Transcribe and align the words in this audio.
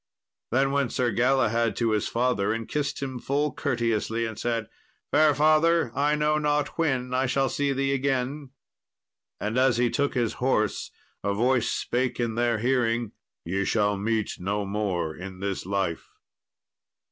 Then 0.49 0.71
went 0.71 0.91
Sir 0.91 1.11
Galahad 1.11 1.75
to 1.75 1.91
his 1.91 2.07
father 2.07 2.51
and 2.53 2.67
kissed 2.67 3.03
him 3.03 3.19
full 3.19 3.51
courteously, 3.53 4.25
and 4.25 4.39
said, 4.39 4.67
"Fair 5.11 5.35
father, 5.35 5.91
I 5.93 6.15
know 6.15 6.39
not 6.39 6.69
when 6.69 7.13
I 7.13 7.27
shall 7.27 7.49
see 7.49 7.71
thee 7.71 7.93
again." 7.93 8.49
And 9.39 9.59
as 9.59 9.77
he 9.77 9.91
took 9.91 10.15
his 10.15 10.33
horse 10.41 10.89
a 11.23 11.35
voice 11.35 11.69
spake 11.69 12.19
in 12.19 12.33
their 12.33 12.57
hearing, 12.57 13.11
"Ye 13.45 13.63
shall 13.63 13.95
meet 13.95 14.37
no 14.39 14.65
more 14.65 15.15
in 15.15 15.39
this 15.39 15.67
life." 15.67 16.09